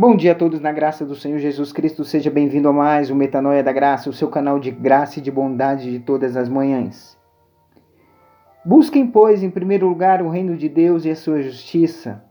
[0.00, 2.04] Bom dia a todos na graça do Senhor Jesus Cristo.
[2.04, 5.28] Seja bem-vindo a mais o Metanoia da Graça, o seu canal de graça e de
[5.28, 7.18] bondade de todas as manhãs.
[8.64, 12.22] Busquem, pois, em primeiro lugar o reino de Deus e a sua justiça,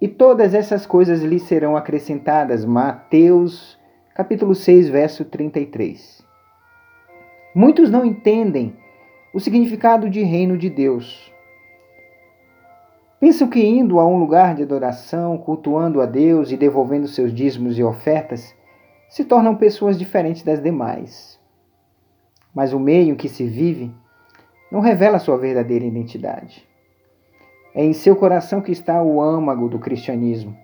[0.00, 2.64] e todas essas coisas lhes serão acrescentadas.
[2.64, 3.78] Mateus,
[4.12, 6.26] capítulo 6, verso 33.
[7.54, 8.76] Muitos não entendem
[9.32, 11.32] o significado de reino de Deus.
[13.20, 17.76] Pensam que indo a um lugar de adoração, cultuando a Deus e devolvendo seus dízimos
[17.76, 18.54] e ofertas,
[19.08, 21.38] se tornam pessoas diferentes das demais.
[22.54, 23.92] Mas o meio em que se vive
[24.70, 26.66] não revela sua verdadeira identidade.
[27.74, 30.56] É em seu coração que está o âmago do cristianismo.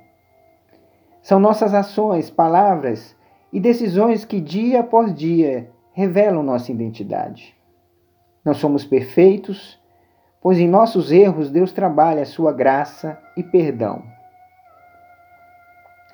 [1.23, 3.17] São nossas ações, palavras
[3.53, 7.57] e decisões que dia após dia revelam nossa identidade.
[8.45, 9.81] Não somos perfeitos
[10.45, 14.03] pois em nossos erros Deus trabalha a sua graça e perdão.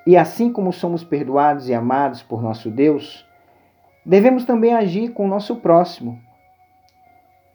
[0.06, 3.26] E assim como somos perdoados e amados por nosso Deus,
[4.06, 6.16] devemos também agir com o nosso próximo.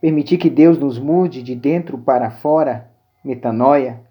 [0.01, 2.91] Permitir que Deus nos mude de dentro para fora,
[3.23, 4.01] metanoia,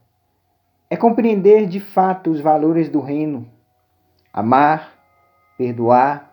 [0.89, 3.47] é compreender de fato os valores do reino.
[4.33, 4.95] Amar,
[5.59, 6.33] perdoar,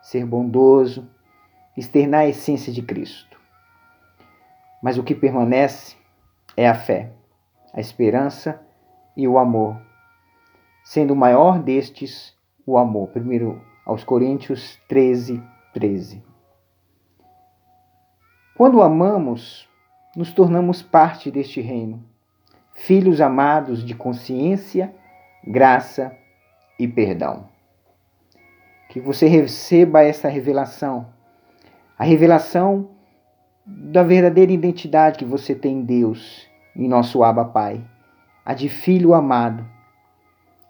[0.00, 1.10] ser bondoso,
[1.76, 3.34] externar a essência de Cristo
[4.84, 5.96] mas o que permanece
[6.54, 7.10] é a fé,
[7.72, 8.60] a esperança
[9.16, 9.80] e o amor,
[10.84, 13.08] sendo o maior destes o amor.
[13.08, 16.22] Primeiro aos Coríntios 13, 13.
[18.58, 19.66] Quando amamos,
[20.14, 22.04] nos tornamos parte deste reino,
[22.74, 24.94] filhos amados de consciência,
[25.42, 26.14] graça
[26.78, 27.48] e perdão.
[28.90, 31.10] Que você receba essa revelação,
[31.98, 32.93] a revelação
[33.66, 37.82] da verdadeira identidade que você tem em Deus, em nosso Abba Pai,
[38.44, 39.64] a de filho amado.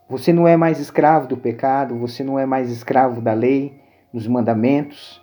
[0.09, 3.81] Você não é mais escravo do pecado, você não é mais escravo da lei,
[4.13, 5.21] dos mandamentos,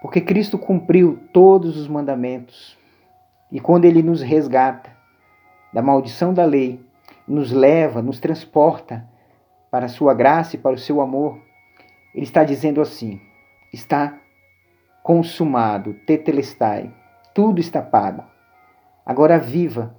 [0.00, 2.78] porque Cristo cumpriu todos os mandamentos.
[3.50, 4.90] E quando ele nos resgata
[5.74, 6.80] da maldição da lei,
[7.26, 9.08] nos leva, nos transporta
[9.70, 11.38] para a sua graça e para o seu amor,
[12.14, 13.20] ele está dizendo assim:
[13.72, 14.21] está
[15.02, 16.92] consumado, tetelestai,
[17.34, 18.24] tudo está pago.
[19.04, 19.94] Agora viva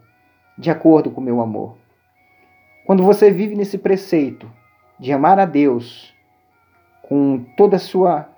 [0.58, 1.78] de acordo com meu amor.
[2.86, 4.50] Quando você vive nesse preceito
[5.00, 6.13] de amar a Deus
[7.02, 8.30] com toda a sua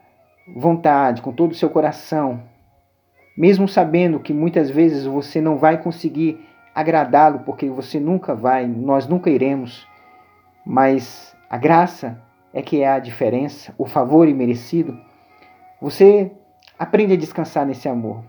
[0.55, 2.43] vontade, com todo o seu coração,
[3.37, 9.07] mesmo sabendo que muitas vezes você não vai conseguir agradá-lo, porque você nunca vai, nós
[9.07, 9.87] nunca iremos,
[10.65, 12.21] mas a graça
[12.53, 14.97] é que é a diferença, o favor imerecido.
[15.81, 16.31] Você
[16.77, 18.23] aprende a descansar nesse amor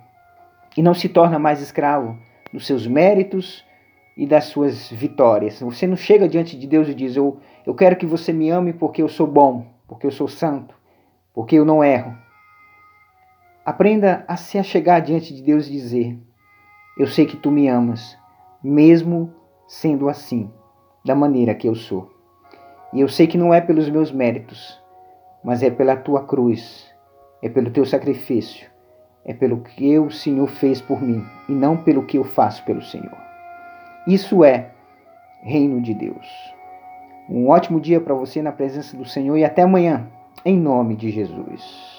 [0.77, 2.17] e não se torna mais escravo
[2.53, 3.65] dos seus méritos
[4.17, 5.61] e das suas vitórias.
[5.61, 8.73] Você não chega diante de Deus e diz: eu, eu quero que você me ame
[8.73, 10.75] porque eu sou bom, porque eu sou santo,
[11.35, 12.17] porque eu não erro.
[13.65, 16.19] Aprenda a se achegar diante de Deus e dizer:
[16.99, 18.17] Eu sei que tu me amas,
[18.63, 19.35] mesmo
[19.67, 20.51] sendo assim,
[21.05, 22.11] da maneira que eu sou.
[22.93, 24.81] E eu sei que não é pelos meus méritos,
[25.43, 26.96] mas é pela tua cruz
[27.43, 28.69] é pelo teu sacrifício,
[29.25, 32.83] é pelo que o Senhor fez por mim e não pelo que eu faço pelo
[32.83, 33.17] Senhor.
[34.07, 34.71] Isso é
[35.43, 36.27] reino de Deus.
[37.29, 40.07] Um ótimo dia para você na presença do Senhor e até amanhã,
[40.45, 41.96] em nome de Jesus.